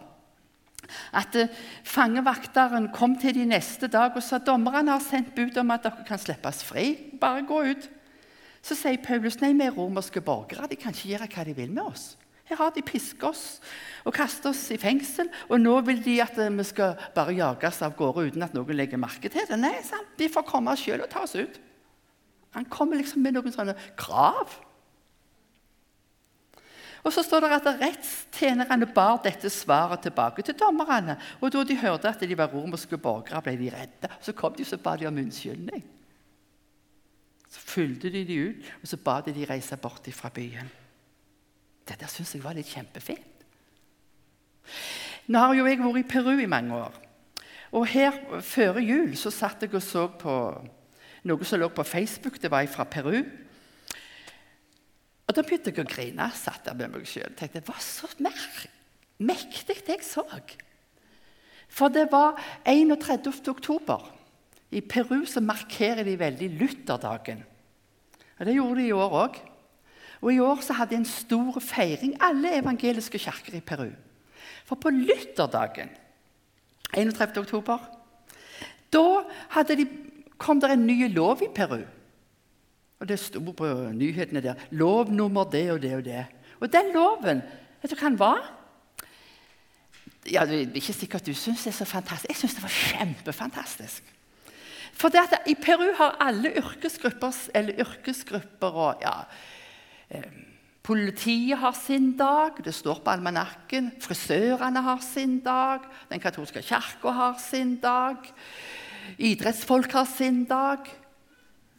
[1.16, 1.52] at eh,
[1.88, 6.06] fangevakteren kom til de neste dag og sa dommerne har sendt bud om at dere
[6.08, 6.90] kan slippes fri.
[7.20, 7.90] Bare gå ut.
[8.66, 10.68] Så sier Paulus nei, vi er romerske borgere.
[10.70, 12.16] De kan ikke gjøre hva de vil med oss.
[12.48, 13.60] Her har de pisket oss
[14.08, 17.98] og kastet oss i fengsel, og nå vil de at vi skal bare jages av
[18.00, 19.60] gårde uten at noen legger merke til det.
[19.60, 20.14] Nei, sant?
[20.20, 21.60] de får komme sjøl og ta oss ut.
[22.56, 24.56] Han kommer liksom med noen sånne krav.
[27.04, 31.18] Og så står det at Rettstjenerne bar dette svaret tilbake til dommerne.
[31.42, 34.10] Og Da de hørte at de var romerske borgere, ble de redde.
[34.22, 35.84] Så kom de og ba de om unnskyldning.
[37.50, 40.70] Så fulgte de de ut, og så ba de de reise bort fra byen.
[41.88, 43.46] Det der syns jeg var litt kjempefint.
[45.28, 46.94] Nå har jo jeg vært i Peru i mange år.
[47.72, 50.34] Og her Før jul så satt jeg og så på
[51.28, 52.42] noe som lå på Facebook.
[52.42, 53.24] Det var fra Peru.
[55.28, 56.32] Og Da begynte jeg å grine.
[56.34, 57.36] satt der med meg sjøl.
[57.36, 58.08] Det var så
[59.20, 60.24] mektig det jeg så.
[61.68, 63.48] For det var 31.
[63.48, 64.14] oktober.
[64.72, 67.44] I Peru så markerer de veldig Lutherdagen.
[68.40, 69.40] Og Det gjorde de i år òg.
[70.22, 73.92] Og I år så hadde de en stor feiring, alle evangeliske kirker i Peru.
[74.66, 75.90] For på lutterdagen
[76.94, 77.38] 31.
[77.38, 77.78] oktober,
[78.92, 79.88] da de,
[80.38, 81.84] kom det en ny lov i Peru.
[83.00, 86.26] Og Det sto på nyhetene der 'Lov nummer det og det og det'.
[86.60, 87.42] Og den loven
[87.82, 88.58] vet du hva den var?
[90.32, 92.30] ja, Det er ikke sikkert du syns det er så fantastisk.
[92.30, 94.14] Jeg syns det var kjempefantastisk.
[94.98, 99.20] For det at I Peru har alle yrkesgrupper eller yrkesgrupper og ja,
[100.10, 100.24] eh,
[100.88, 103.92] Politiet har sin dag, det står på almanakken.
[104.00, 105.84] Frisørene har sin dag.
[106.10, 108.16] Den katolske kirka har sin dag.
[109.18, 110.88] Idrettsfolk har sin dag.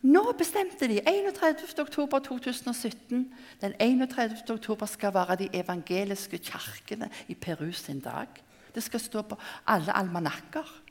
[0.03, 4.51] Nå bestemte de 31.10.2017 Den 31.
[4.51, 8.27] oktober skal være de evangeliske kirkene i Peru sin dag.
[8.75, 10.83] Det skal stå på alle almanakker.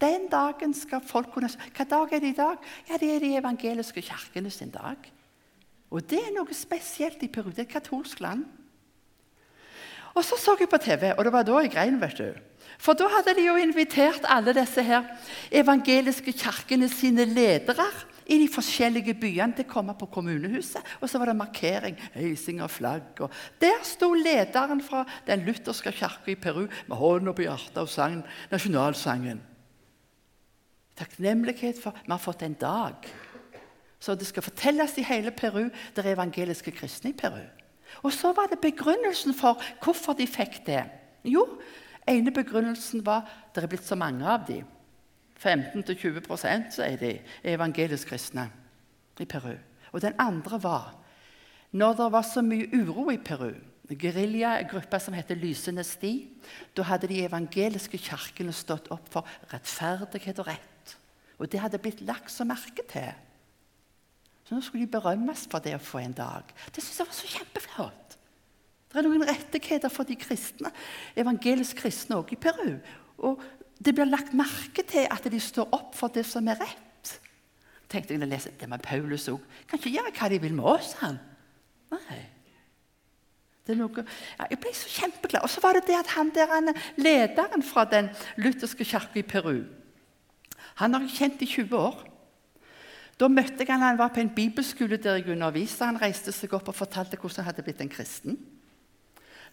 [0.00, 2.56] Den dagen skal folk kunne Hva dag er det i dag?
[2.88, 4.96] Ja, Det er de evangeliske kirkene sin dag.
[5.90, 7.50] Og det er noe spesielt i Peru.
[7.50, 8.44] Det er et katolsk land.
[10.14, 12.00] Og så så jeg på TV, og det var da jeg grein.
[12.00, 12.32] vet du.
[12.78, 15.06] For da hadde de jo invitert alle disse her
[15.50, 17.86] evangeliske kirkene sine ledere
[18.26, 20.82] i de forskjellige byene til å komme på kommunehuset.
[21.00, 23.20] Og så var det markering, heising av flagg.
[23.20, 27.90] Og der sto lederen fra den lutherske kirka i Peru med hånda på hjertet og
[27.92, 28.22] sang
[28.52, 29.42] nasjonalsangen.
[30.94, 33.10] Takknemlighet for vi har fått en dag.
[33.98, 35.66] Så det skal fortelles i hele Peru.
[35.96, 37.42] Det er evangeliske kristne i Peru.
[38.02, 40.82] Og så var det begrunnelsen for hvorfor de fikk det.
[41.24, 41.46] Jo,
[42.08, 44.64] ene begrunnelsen var at det er blitt så mange av dem.
[45.40, 48.48] 15-20 sier de, er evangelisk kristne
[49.20, 49.56] i Peru.
[49.92, 50.94] Og den andre var
[51.74, 53.52] når det var så mye uro i Peru
[53.92, 56.28] Geriljagruppa som heter Lysende sti.
[56.76, 60.94] Da hadde de evangeliske kirkene stått opp for rettferdighet og rett.
[61.36, 63.12] Og det hadde blitt lagt så merke til.
[64.44, 66.50] Så nå skulle de berømmes for det å få en dag.
[66.68, 68.16] Det syns jeg var så kjempeflott.
[68.92, 70.70] Det er noen rettigheter for de kristne,
[71.18, 72.74] evangelisk kristne også i Peru.
[73.26, 73.42] Og
[73.82, 77.14] det blir lagt merke til at de står opp for det som er rett.
[77.90, 79.42] Tenkte jeg å lese det med Paulus òg.
[79.70, 81.18] Kan ikke gjøre hva de vil med oss, han.
[81.94, 82.20] Nei.
[83.64, 84.04] Det er noe,
[84.36, 85.44] ja, jeg ble så kjempeglad.
[85.46, 89.24] Og så var det det at han der, han, lederen fra den lutherske kirka i
[89.24, 89.64] Peru
[90.80, 92.02] Han har jeg kjent i 20 år.
[93.20, 95.86] Da møtte jeg han, han var på en bibelskole der jeg underviste.
[95.86, 98.38] Han reiste seg opp og fortalte hvordan han hadde blitt en kristen.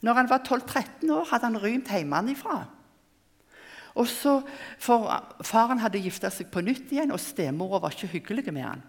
[0.02, 2.63] Når han var 12-13 år, hadde han rymt hjemmefra.
[4.00, 4.39] Og så,
[4.80, 5.12] for
[5.45, 8.86] Faren hadde gifta seg på nytt igjen, og stemora var ikke hyggelig med han.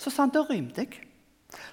[0.00, 1.04] Så sa han da rømte jeg.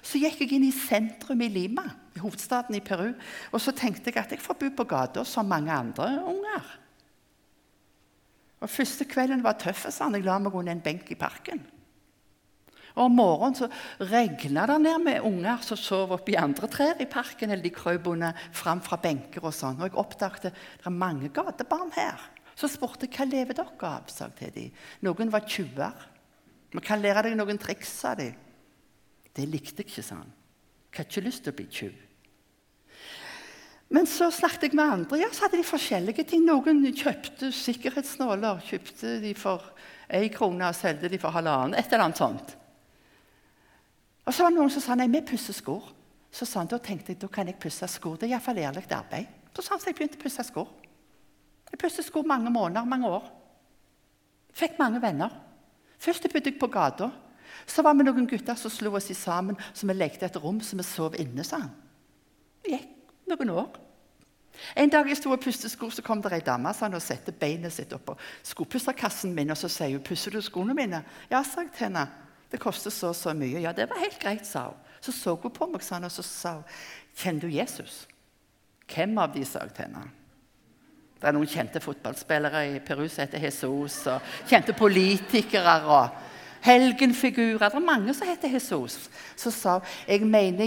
[0.04, 3.08] Så gikk jeg inn i sentrum i Lima, i hovedstaden i Peru.
[3.50, 6.68] Og så tenkte jeg at jeg får bo på gata som mange andre unger.
[8.62, 9.88] Og Første kvelden var tøff.
[9.90, 10.14] Sånn.
[10.14, 11.64] Jeg la meg under en benk i parken.
[12.94, 13.68] Og Om morgenen så
[14.10, 17.50] regna det ned med unger som sov oppi andre trær i parken.
[17.50, 18.06] eller de krøp
[18.52, 19.80] fram fra benker og sånn.
[19.80, 20.52] Og jeg oppdaget det
[20.86, 22.20] er mange gatebarn her.
[22.54, 24.08] Så spurte jeg hva lever dere av.
[24.08, 24.70] sa jeg til dem.
[25.02, 25.92] Noen var tjuver.
[26.72, 28.32] Vi kan lære deg noen triks, sa de.
[29.32, 30.32] Det likte jeg ikke, sa han.
[30.92, 31.92] Jeg har ikke lyst til å bli tjuv.
[33.92, 35.18] Men så snakket jeg med andre.
[35.20, 36.46] Ja, så hadde de forskjellige ting.
[36.48, 38.62] Noen kjøpte sikkerhetsnåler.
[38.64, 39.72] Kjøpte de for
[40.08, 41.76] én krone og solgte de for halvannen.
[41.76, 42.54] Et eller annet sånt.
[44.26, 45.90] Og så var det noen som sa nei, vi pusser skor.
[46.32, 48.16] Så sa han, da tenkte jeg da kan jeg pusse skor.
[48.16, 49.28] Det er iallfall ærlig arbeid.
[49.52, 50.70] Så sa han så jeg begynte å pusse skor.
[51.72, 53.28] Jeg pusset sko mange måneder, mange år.
[54.56, 55.32] Fikk mange venner.
[56.00, 57.10] Først bodde jeg på gata.
[57.66, 60.76] Så var vi noen gutter som slo oss sammen, så vi lekte et rom så
[60.76, 61.44] vi sov inne.
[61.44, 61.72] sa han.
[62.62, 62.88] Det gikk
[63.28, 63.68] noen år.
[64.76, 67.32] En dag jeg sto og pustet sko, så kom det ei dame sa og satte
[67.32, 71.62] beinet sitt oppå skopusserkassen min og så sier hun, 'Pusser du skoene mine?' 'Ja', sa
[71.62, 72.08] jeg til henne.
[72.52, 74.76] 'Det koster så og så mye.' 'Ja, det var helt greit', sa hun.
[75.00, 76.64] Så så hun på meg, han, og så sa hun,
[77.16, 78.06] 'Kjenner du Jesus?'
[78.88, 80.10] 'Hvem av de', sa jeg til henne.
[81.20, 86.08] Det er noen kjente fotballspillere i Peru som heter Jesus, og kjente politikere og
[86.62, 87.68] helgenfigurer.
[87.68, 89.10] Det er mange som heter Jesus.
[89.36, 90.64] Så sa hun jeg mener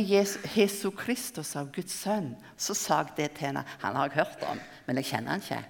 [0.55, 2.35] Jesu Kristus av Guds sønn.
[2.57, 3.65] Så sa jeg det til henne.
[3.83, 5.63] Han har jeg hørt om, men jeg kjenner han ikke.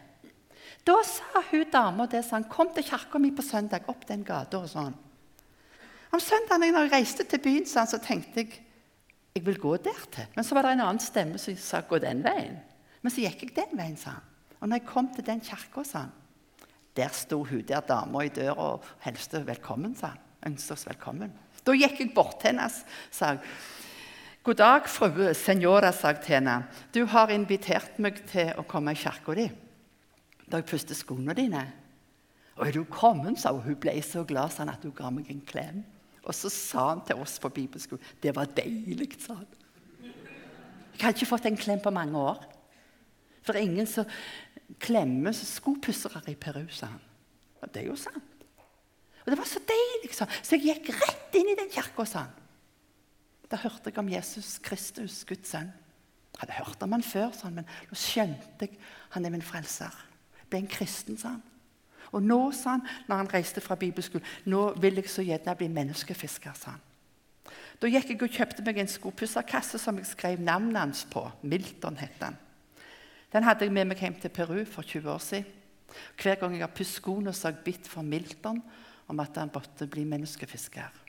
[0.86, 4.62] Da sa hun dama det sånn, kom til kirka mi på søndag, opp den gata.
[4.62, 4.94] og sånn.
[6.16, 8.62] Om søndagen når jeg reiste til byen, så tenkte jeg
[9.36, 10.28] jeg vil gå der til.
[10.36, 12.56] Men så var det en annen stemme som sa gå den veien.
[13.04, 14.30] Men så gikk jeg den veien, sa han.
[14.62, 16.14] Og når jeg kom til den kirka, sa han,
[16.96, 20.22] der sto hun der dama i døra og hilste velkommen, sa han.
[20.48, 21.34] Ønsket oss velkommen.
[21.68, 23.42] Da gikk jeg bort til henne sa jeg,
[24.46, 26.56] God dag, frue senora, sa jeg til henne.
[26.96, 29.50] Du har invitert meg til å komme i kirka di
[30.46, 31.66] da jeg pustet skoene dine.
[32.56, 33.66] Og er du kommet, sa hun.
[33.66, 35.84] Hun ble så glad sånn at hun ga meg en klem.
[36.26, 39.48] Og så sa han til oss på bibelskolen Det var deilig, sa han.
[40.96, 42.40] Jeg har ikke fått en klem på mange år.
[43.46, 44.08] For ingen som
[44.82, 47.04] klemmer skopussere i Peru, sa han.
[47.62, 48.32] Og det er jo sant.
[49.26, 50.42] Og det var så deilig, sa han.
[50.42, 52.44] Så jeg gikk rett inn i den kirka, sa han.
[53.52, 55.70] Da hørte jeg om Jesus Kristus, Guds sønn.
[56.36, 58.80] Jeg hadde hørt om han før, sa han, men nå skjønte jeg
[59.14, 59.94] han er min frelser.
[60.50, 61.44] Ble en kristen, sa han.
[62.16, 65.68] Og nå, sa han, når han reiste fra bibelskolen, nå vil jeg så gjerne bli
[65.72, 66.56] menneskefisker.
[66.56, 66.84] sa han.
[67.82, 71.26] Da gikk jeg og kjøpte meg en skopusserkasse som jeg skrev navnet hans på.
[71.44, 72.38] Milton het den.
[73.34, 75.52] Den hadde jeg med meg hjem til Peru for 20 år siden.
[76.22, 78.62] Hver gang jeg har pusset skoene, så har jeg bitt for Milton
[79.12, 81.02] om at han måtte bli menneskefisker.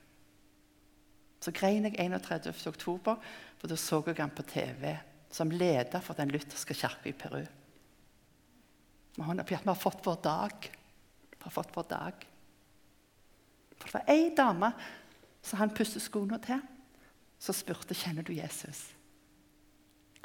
[1.40, 2.66] Så grein jeg 31.
[2.66, 3.20] oktober,
[3.59, 4.96] for da så jeg han på TV
[5.30, 7.44] som leder for den lutherske kirka i Peru.
[9.16, 10.68] Vi har fått vår dag.
[11.47, 12.24] Har fått vår dag.
[13.78, 14.72] For det var ei dame
[15.47, 16.59] som han pusset skoene til,
[17.38, 18.88] som spurte kjenner du Jesus.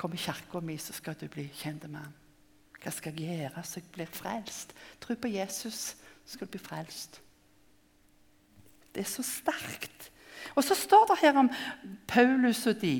[0.01, 2.17] Kom i kirka mi, så skal du bli kjent med ham.
[2.81, 4.73] Hva skal jeg gjøre så jeg blir frelst?
[5.03, 5.91] Tro på Jesus,
[6.25, 7.19] så skal du bli frelst.
[8.89, 10.09] Det er så sterkt.
[10.57, 11.51] Og så står det her om
[12.09, 12.95] Paulus og de.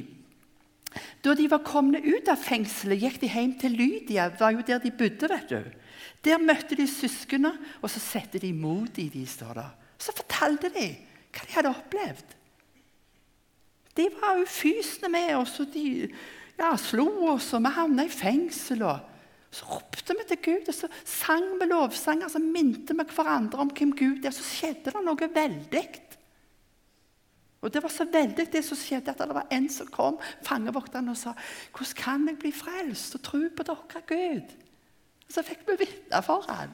[1.25, 4.29] Da de var kommet ut av fengselet, gikk de hjem til Lydia.
[4.37, 5.31] Var jo der de bodde.
[5.31, 5.80] vet du.
[6.25, 9.69] Der møtte de søsknene, og så satte de imot i de, står det.
[10.01, 10.85] Så fortalte de
[11.31, 12.35] hva de hadde opplevd.
[13.97, 16.11] De var ufysende med oss, og de
[16.59, 18.83] ja, slo oss, og vi havna i fengsel.
[18.83, 18.99] og
[19.51, 22.31] så ropte vi til Gud, og så sang vi lovsanger.
[22.31, 24.31] Så minte vi hverandre om hvem Gud er.
[24.31, 25.83] Så skjedde det noe veldig.
[27.61, 31.11] Og Det var så veldig det som skjedde, at det var en som kom, fangevokteren,
[31.11, 31.35] og sa
[31.75, 34.55] hvordan kan jeg bli frelst og tro på dere, Gud?
[35.31, 36.73] Og Så fikk vi vitne for ham.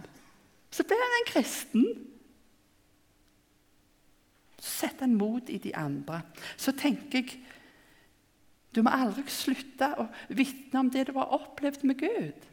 [0.74, 1.86] Så ble han en kristen.
[4.58, 6.24] Så setter han mot i de andre.
[6.58, 7.38] Så tenker jeg
[8.74, 10.04] du må aldri slutte å
[10.38, 12.44] vitne om det du har opplevd med Gud.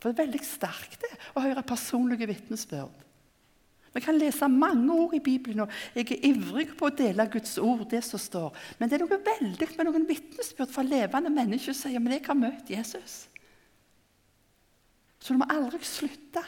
[0.00, 3.06] For det er veldig sterkt det, å høre personlige vitnesbyrd.
[3.94, 7.58] Vi kan lese mange ord i Bibelen, og jeg er ivrig på å dele Guds
[7.58, 7.84] ord.
[7.90, 8.54] det som står.
[8.78, 12.26] Men det er noe veldig med noen vitnesbyrd fra levende mennesker som sier men jeg
[12.26, 13.29] har møtt Jesus.
[15.20, 16.42] Så du må aldri slutte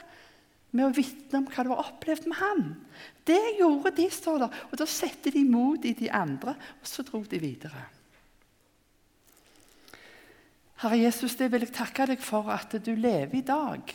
[0.73, 2.63] med å vitne om hva du har opplevd med ham.
[3.29, 4.63] Det gjorde de, står der.
[4.71, 7.85] Og da satte de mot i de andre, og så dro de videre.
[10.83, 13.93] Herre Jesus, det vil jeg takke deg for at du lever i dag.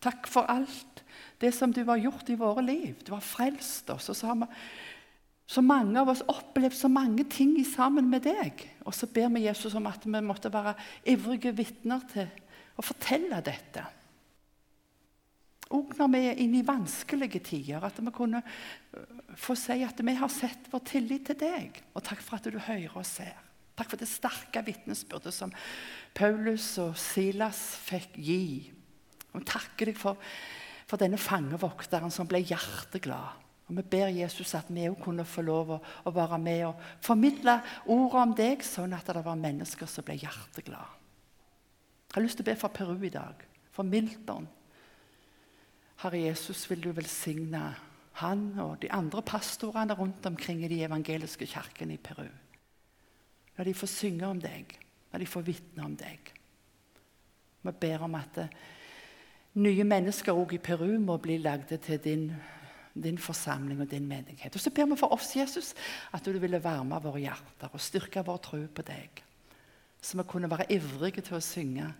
[0.00, 1.02] Takk for alt
[1.40, 3.00] det som du har gjort i våre liv.
[3.02, 4.12] Du har frelst oss.
[4.12, 4.50] og så har vi
[5.50, 8.62] så mange av oss opplevd så mange ting sammen med deg.
[8.86, 10.76] Og så ber vi Jesus om at vi måtte være
[11.10, 12.28] ivrige vitner til
[12.78, 13.82] å fortelle dette.
[15.70, 20.02] Og når vi er inne i vanskelige tider, at vi kunne øh, få si at
[20.02, 21.78] vi har sett vår tillit til deg.
[21.94, 23.38] Og takk for at du hører og ser.
[23.78, 25.52] Takk for det sterke vitnesbyrdet som
[26.14, 28.42] Paulus og Silas fikk gi.
[29.30, 30.18] Og takker deg for,
[30.90, 33.38] for denne fangevokteren som ble hjerteglad.
[33.70, 36.86] Og Vi ber Jesus at vi òg kunne få lov å, å, være med og
[37.06, 40.98] formidle ordet om deg, sånn at det var mennesker som ble hjerteglade.
[42.10, 44.50] Jeg har lyst til å be for Peru i dag, for Milton.
[46.00, 47.60] Herre Jesus, vil du velsigne
[48.20, 52.28] han og de andre pastorene rundt omkring i de evangeliske kirkene i Peru.
[53.58, 54.72] La de få synge om deg.
[55.12, 56.32] La de få vitne om deg.
[57.60, 58.56] Vi ber om at eh,
[59.60, 62.26] nye mennesker òg i Peru må bli lagde til din,
[62.94, 64.56] din, forsamling og din menighet.
[64.56, 65.74] Og så ber vi for oss, Jesus,
[66.16, 69.20] at du ville varme våre hjerter og styrke vår tro på deg.
[70.00, 71.92] Så vi kunne være ivrige til å synge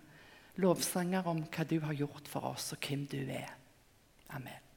[0.57, 3.60] lovsanger om hva du har gjort for oss, og hvem du er.
[4.35, 4.70] Amen.